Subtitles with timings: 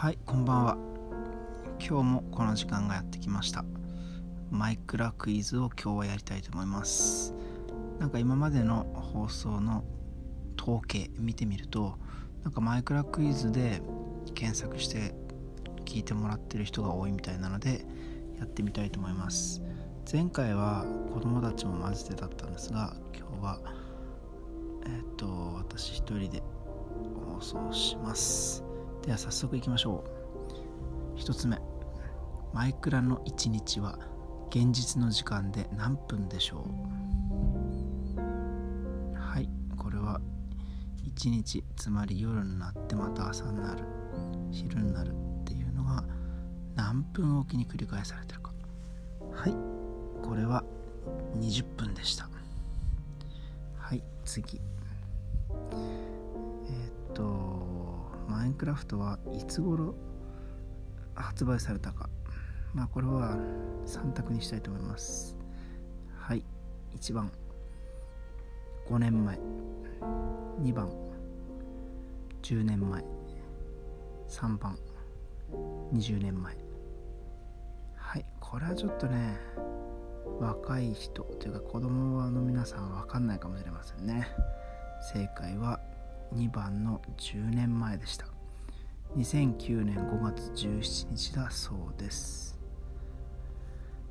[0.00, 0.76] はいこんばんは。
[1.80, 3.64] 今日もこの時間がやってきました。
[4.48, 7.34] マイクラクイズを今日はやりたいと思います。
[7.98, 9.82] なんか今までの放送の
[10.56, 11.98] 統計見てみると
[12.44, 13.82] なんかマイクラクイズで
[14.36, 15.16] 検索して
[15.84, 17.84] 聞いてもらってる人が多いみたいなので
[18.38, 19.60] やってみたいと思います。
[20.12, 23.60] 前回は子供たちも混ぜてだったんですが今日は
[24.84, 26.40] えっ、ー、と私一人で
[27.34, 28.67] 放送します。
[29.04, 30.04] では早速いきましょ
[31.16, 31.18] う。
[31.18, 31.58] 1つ目。
[32.52, 33.98] マイクラの1日は
[34.50, 36.64] 現実の時間で何分でしょ
[38.16, 38.20] う？
[39.14, 40.20] はいこれは
[41.04, 43.84] 1日つまり夜になってまた朝になる
[44.50, 46.04] 昼になるっていうのが
[46.74, 48.52] 何分おきに繰り返されてるか。
[49.32, 49.54] はい
[50.22, 50.64] これは
[51.36, 52.28] 20分でした。
[53.76, 54.60] はい次。
[58.48, 59.94] インクラフトはいつ頃
[61.14, 62.08] 発売されたか。
[62.72, 63.36] まあこれは
[63.84, 65.36] 3択にしたいと思います。
[66.16, 66.42] はい。
[66.96, 67.30] 1番。
[68.86, 69.38] 5年前。
[70.62, 70.90] 2番。
[72.40, 73.04] 10年前。
[74.28, 74.78] 3番。
[75.92, 76.56] 20年前。
[77.96, 78.24] はい。
[78.40, 79.36] これはちょっとね
[80.40, 84.26] 若い人というか子供の皆さんは分かんないかもしれませんね。
[85.12, 85.78] 正解は
[86.34, 88.37] 2番の10年前でした。
[89.16, 92.58] 2009年5月17日だそうです。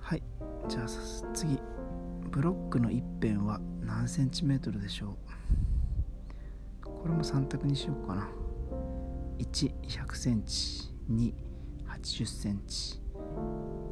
[0.00, 0.22] はい。
[0.68, 0.86] じゃあ
[1.34, 1.58] 次。
[2.30, 5.16] ブロックの一辺は何センチメートルでしょ
[6.82, 6.84] う？
[6.84, 8.28] これも3択にしようかな。
[9.38, 10.90] 1100センチ。
[11.10, 13.00] 280センチ。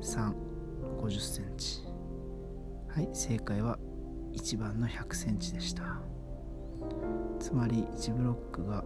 [0.00, 1.84] 350センチ。
[2.88, 3.08] はい。
[3.12, 3.78] 正解は
[4.32, 6.00] 1番の100センチでした。
[7.38, 8.82] つまり1ブロックが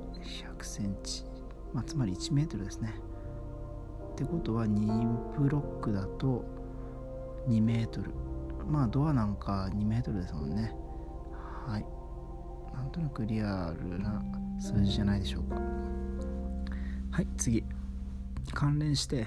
[0.58, 1.24] 100センチ、
[1.72, 2.94] まあ、つまり1メートルですね。
[4.12, 6.44] ってことは2ブロックだと
[7.48, 8.12] 2メートル。
[8.68, 10.74] まあドアなんか2メートルですもんね。
[11.66, 11.86] はい。
[12.74, 14.22] なんとなくリアルな
[14.58, 15.60] 数字じゃないでしょうか。
[17.10, 17.62] はい次。
[18.54, 19.26] 関連して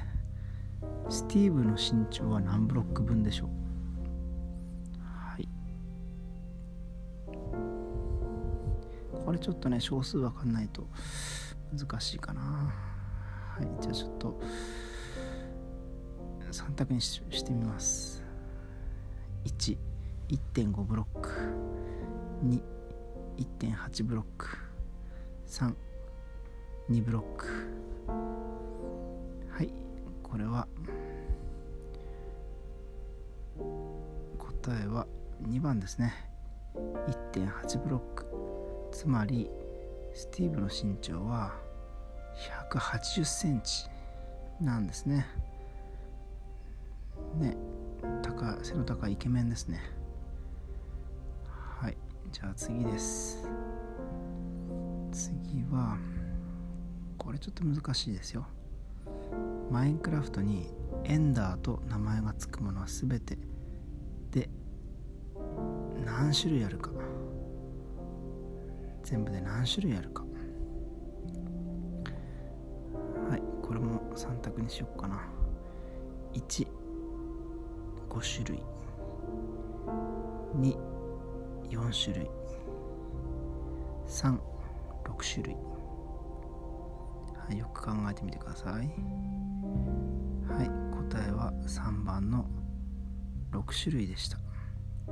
[1.09, 3.50] スティーブの身長は何ブロック分でしょう？
[5.02, 5.47] はい。
[9.25, 10.88] これちょっとね少数わかんないと。
[11.78, 12.41] 難しいかな。
[12.41, 14.40] はいじゃあちょっと
[16.52, 18.24] 3択にしてみます。
[19.46, 21.29] 11.5ブロック。
[23.38, 24.47] 21.8ブロック。
[25.47, 27.47] 32ブロック。
[29.52, 29.74] はい
[30.24, 30.68] これは
[34.38, 35.06] 答えは
[35.44, 36.13] 2番ですね。
[37.34, 38.25] 1.8ブロック。
[38.91, 39.50] つまり
[40.14, 41.53] スティーブの身長は
[42.72, 43.86] 180センチ
[44.62, 45.25] なんですね。
[47.38, 47.56] ね
[48.22, 49.81] 高背の高いイケメンですね。
[51.80, 51.97] はい
[52.31, 53.47] じゃあ次です。
[55.12, 55.97] 次は
[57.18, 58.47] これちょっと難しいですよ。
[59.72, 60.72] マインクラフトに
[61.03, 63.38] エンダーと名前が付くものは全て
[64.31, 64.50] で
[66.06, 66.91] 何種類あるか。
[69.09, 70.22] 全部で何種類あるか。
[73.28, 75.20] はいこれも3択にしようかな。
[76.31, 76.68] 15
[78.22, 78.64] 種類。
[81.72, 82.30] 24種類。
[84.06, 84.38] 36
[85.34, 85.56] 種類。
[85.56, 88.74] はいよく考えてみてください。
[88.74, 88.84] は
[90.64, 90.70] い
[91.09, 92.46] 答えは3番の
[93.53, 94.38] 6種類でした。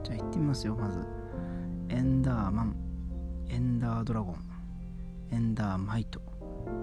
[0.03, 0.99] じゃあ行ってみますよまず。
[1.89, 2.86] エンダーマン。
[3.49, 4.35] エンダードラゴン
[5.31, 6.21] エンダーマイト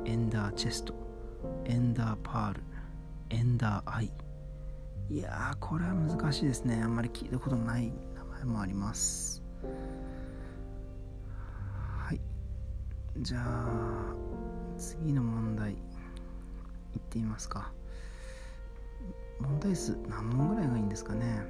[0.05, 0.95] エンダーチェスト
[1.65, 2.63] エンダーパール
[3.31, 4.13] エンダーアイ。
[5.11, 6.81] いやーこれは難しいですね。
[6.83, 9.43] あんまり聞いたことない名前もあります。
[12.07, 12.21] はい。
[13.19, 14.15] じゃあ
[14.79, 15.79] 次の問題いっ
[17.11, 17.73] てみますか。
[19.41, 21.45] 問題数何問ぐらいがいいんですかね。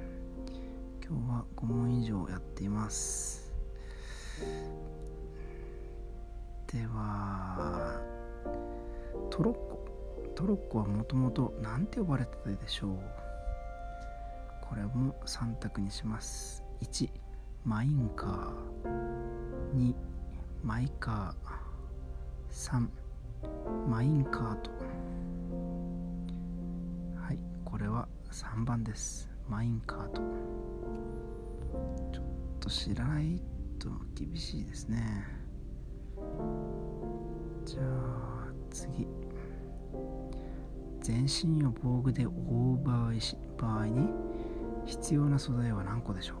[1.07, 3.53] 今日は5問以上やっています。
[6.75, 8.01] では
[9.31, 9.79] トロッコ。
[10.35, 12.99] トロッコはもともと何て呼ばれてたでしょう？
[14.61, 16.65] これも3択にします。
[16.81, 17.09] 1
[17.63, 19.77] マインカー。
[19.77, 19.95] 2
[20.65, 21.63] マイカー。
[22.51, 22.89] 3
[23.87, 24.71] マインカート。
[27.21, 29.29] はいこれは3番です。
[29.47, 30.21] マインカート。
[32.11, 32.25] ちょっ
[32.59, 33.41] と知らない
[33.79, 35.44] と厳しいですね。
[37.65, 39.07] じゃあ次。
[41.01, 43.11] 全身を防具で覆う場合
[43.57, 44.09] 場合に
[44.85, 46.37] 必要な素材は何個でしょう？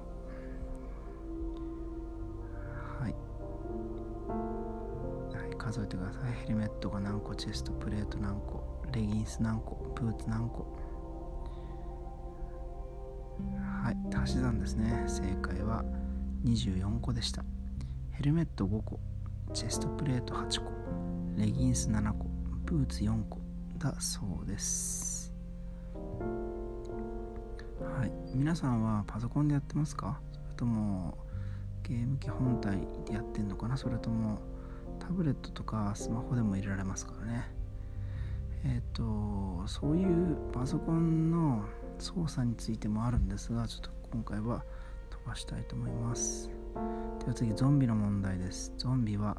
[3.03, 3.13] はい、
[5.37, 6.33] はい、数えてください。
[6.45, 10.65] ヘルメットが何個チェストプレート何個レギンス何個ブーツ何個。
[13.83, 15.03] はい足し算ですね。
[15.05, 15.83] 正解は
[16.43, 17.43] 24個でした。
[18.11, 18.99] ヘルメット5個。
[19.53, 20.71] チェストプレート8個
[21.37, 22.25] レギンス7個
[22.65, 23.39] ブーツ4個
[23.77, 25.33] だそうです。
[27.81, 28.11] はい。
[28.33, 30.19] 皆さんはパソコンでやってますか？
[30.33, 31.17] それとも
[31.83, 33.77] ゲーム機本体でやってんのかな？
[33.77, 34.39] それとも
[34.99, 37.51] タブレットとかスマホでも入れられますからね。
[38.63, 41.63] えっ、ー、とそういうパソコンの
[41.99, 44.63] 操作についてもあるんですがちょっと今回は
[45.09, 46.49] 飛ばしたいと思います。
[46.75, 48.73] では次ゾンビの問題です。
[48.77, 49.37] ゾンビは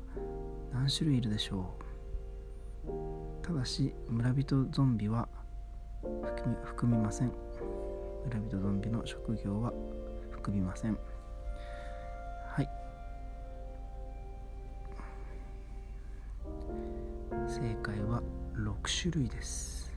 [0.73, 1.75] 何種類いるでしょ
[2.87, 3.47] う？
[3.47, 5.29] ただし村人ゾンビは
[6.65, 7.33] 含みません。
[8.25, 9.73] 村人ゾンビの職業は
[10.31, 10.99] 含みません。
[12.49, 12.69] はい。
[17.47, 18.23] 正解は
[18.57, 19.93] 6種類です。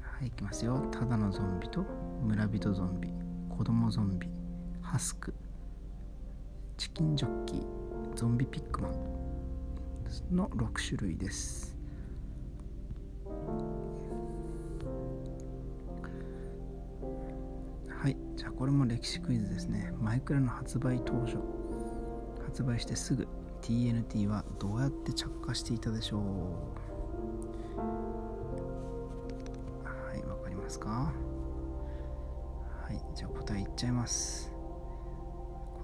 [0.00, 0.78] はいいきますよ。
[0.90, 1.84] ただのゾンビと
[2.24, 3.10] 村人ゾンビ
[3.50, 4.28] 子供ゾンビ
[4.80, 5.34] ハスク。
[6.98, 7.64] キンジョッキ
[8.16, 8.92] ゾンビピックマン
[10.34, 11.76] の6種類です。
[17.88, 19.94] はいじゃあこれも歴史クイズですね。
[20.00, 21.36] マイクラの発売当初
[22.44, 23.28] 発売してすぐ
[23.62, 26.20] TNT はどうやって着火していたでしょう？
[29.84, 31.12] はいわかりますか？
[32.82, 34.50] はいじゃあ答えいっちゃいます。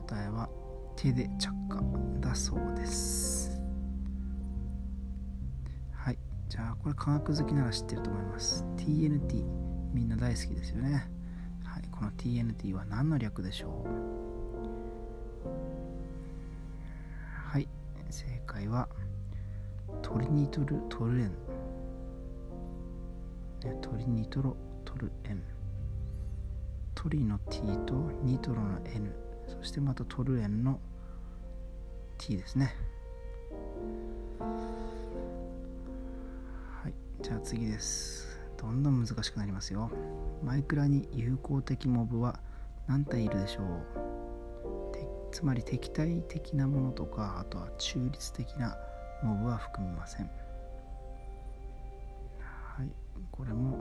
[0.09, 0.49] 答えは
[0.97, 1.83] 手で着火
[2.21, 3.61] だそうです。
[5.93, 6.19] はい。
[6.49, 8.65] じゃあこれ科学好きなら知ってると思います。
[8.77, 9.45] TNT
[9.93, 11.11] みんな大好きですよね。
[11.65, 11.83] はい。
[11.91, 15.49] この TNT は何の略でしょう？
[17.51, 17.69] はい。
[18.11, 18.89] 正解は
[20.03, 21.33] トリニトルトルエン。
[23.81, 24.55] トリニトロ
[24.85, 25.43] トル N
[26.95, 29.11] トリの T とニトロの N
[29.47, 30.81] そしてまたトルエンの
[32.19, 32.75] T ですね。
[36.83, 38.39] はいじゃあ次です。
[38.57, 39.91] どんどん難しくなりますよ。
[40.43, 42.41] マイクラに友好的モブは
[42.87, 44.05] 何体いるでしょう。
[45.35, 48.79] つまり敵対的なものとかあとは中立的な
[49.21, 50.31] モブは含みません。
[52.39, 52.89] はい
[53.33, 53.79] これも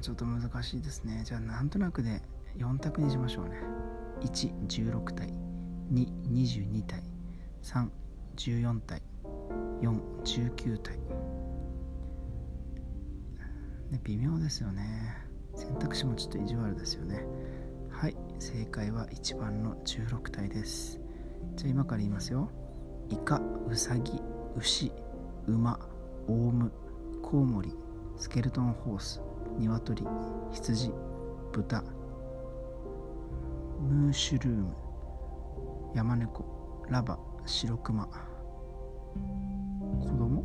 [0.00, 1.20] ちょっと難しいですね。
[1.26, 2.22] じゃあなんとなくで
[2.58, 3.56] 4択にしましょうね。
[4.22, 5.32] 116体。
[5.92, 7.02] 222体。
[7.62, 9.02] 314体。
[9.80, 10.98] 419体。
[13.90, 15.16] ね微妙ですよね。
[15.54, 17.24] 選択肢もちょっと意地悪ですよね。
[17.90, 18.16] はい。
[18.38, 21.00] 正解は1番の16体です。
[21.56, 22.50] じゃあ今から言いますよ。
[23.10, 24.20] イカウサギ
[24.56, 24.92] 牛
[25.46, 25.78] 馬
[26.28, 26.70] オウム
[27.22, 27.74] コウモリ
[28.16, 29.20] スケルトンホース
[29.58, 30.04] 鶏
[30.52, 30.92] 羊
[31.52, 31.82] 豚
[33.90, 34.72] ムーシュルーム。
[35.96, 36.84] 山猫。
[36.88, 37.18] ラバ。
[37.44, 38.06] 白熊。
[38.06, 38.12] 子
[40.16, 40.44] 供？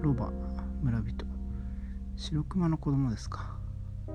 [0.00, 0.32] ロバ。
[0.80, 1.26] 村人。
[2.16, 3.58] 白熊の子供ですか。
[4.08, 4.14] は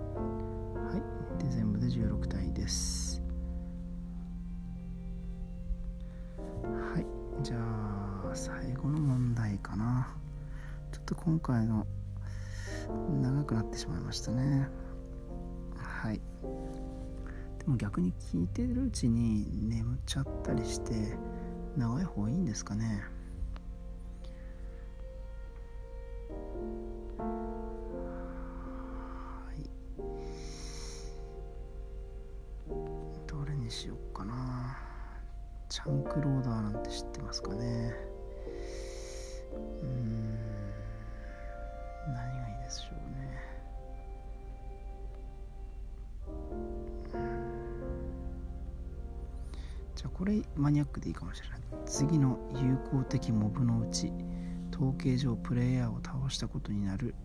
[1.39, 1.43] い。
[1.43, 3.21] で全部で16体です。
[6.63, 7.43] はい。
[7.43, 10.15] じゃあ最後の問題かな。
[10.91, 11.85] ちょっと今回の
[13.21, 14.67] 長くなってしまいましたね。
[15.75, 16.19] はい。
[17.67, 20.93] も逆に聞いてるうちに眠っちゃったりして
[21.75, 23.03] 長い方がいいんですかね。
[27.19, 27.25] は
[29.53, 29.69] い。
[33.27, 34.77] どれにしようかな。
[35.69, 38.06] チャンクローダーなんて知ってますかね。
[50.57, 51.59] マニアックでいいかもしれない。
[51.85, 54.11] 次の有効的モブのうち
[54.73, 57.15] 統計上プレイヤーを倒したことになる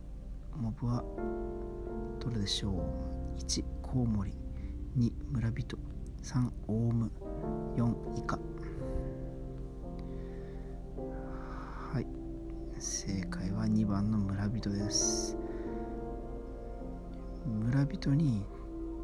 [0.56, 1.04] モブは
[2.20, 4.32] どれでしょう？1コウモリ。
[4.98, 5.78] 2村人。
[6.22, 7.10] 3オウム。
[7.76, 8.38] 4イカ。
[12.78, 15.36] 正解は2番の村人です。
[17.46, 18.44] 村人に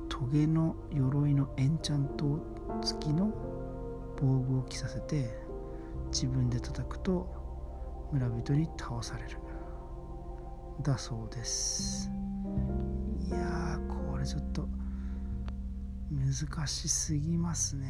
[0.08, 2.40] トゲの鎧のエンチャント
[2.82, 3.32] 付きの
[4.20, 5.30] 防具を着させて
[6.12, 7.28] 自分で叩くと
[8.12, 9.38] 村人に倒される。
[10.82, 12.10] だそうです。
[13.20, 14.68] いやーこれちょっと
[16.10, 17.88] 難しすぎますね。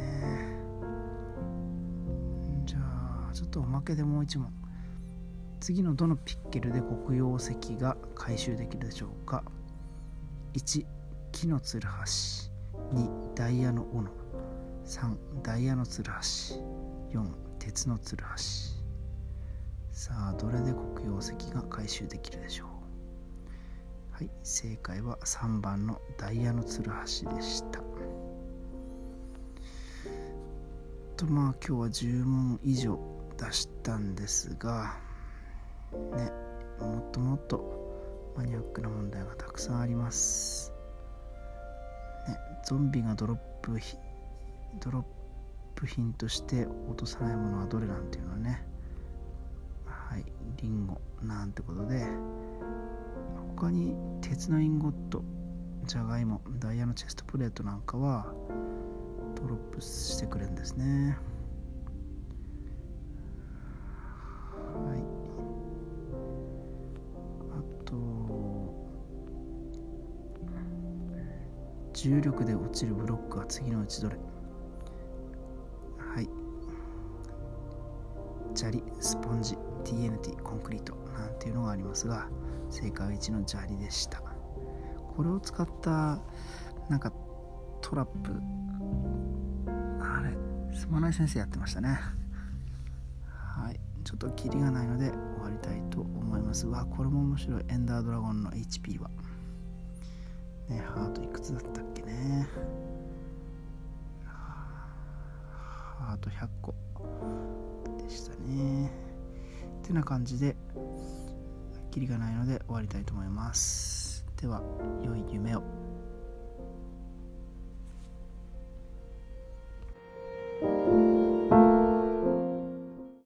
[2.64, 4.52] じゃあちょっとおまけでもう一問。
[5.60, 9.42] 次のどのピッケルで黒曜石が回収できるでしょうか
[10.54, 10.84] ？1
[11.32, 12.50] 木のつるはし。
[12.92, 14.17] 2ダイヤの斧。
[14.88, 16.54] 3ダイヤのつるはし。
[17.12, 17.22] 4
[17.58, 18.72] 鉄のつるはし。
[19.92, 22.68] さあどれで黒曜石が回収できるでしょう？
[24.14, 27.80] はい正解は3番のダイヤのつるはしでした。
[31.18, 32.98] とまあ今日は10問以上
[33.36, 34.96] 出したんですが
[35.92, 36.32] ね
[36.80, 40.72] もっともっとマニアックな問題がたくさんあります。
[42.26, 43.78] ねゾンビがドロップ
[44.80, 45.04] ドロッ
[45.74, 48.66] プ品として落とさないものはどれなんていうのね。
[49.86, 50.24] はい
[50.62, 51.00] リンゴ。
[51.22, 52.06] なんてことで。
[53.56, 55.22] 他に鉄のインゴット。
[55.84, 56.40] じゃがいも。
[56.58, 58.32] ダイヤのチェストプレートなんかは
[59.34, 61.16] ドロップしてくれるんですね。
[64.74, 64.98] はい。
[67.52, 67.94] あと
[71.92, 74.16] 重力で落ちるブロックは次のうちどれ。
[78.58, 82.26] 砂利スポンジ TNT コンクリートなんていうのがありますが
[82.70, 84.20] 正解は1の砂利でした。
[85.16, 86.18] これを使った
[86.88, 87.12] なんか
[87.80, 88.32] トラップ
[90.02, 92.00] あれすまない先生やってましたね。
[93.28, 93.78] はい。
[94.02, 97.64] ちょっとキリがないので終わりたいと思いますわこれも面白い。
[97.68, 99.08] エンダードラゴンの HP は。
[100.68, 102.48] ねハートいくつだったっけね。
[104.24, 106.74] ハート100個
[109.88, 110.54] てな感じで
[111.90, 114.24] キリがないので終わりたいと思います。
[114.40, 114.62] では
[115.02, 115.77] 良い夢を。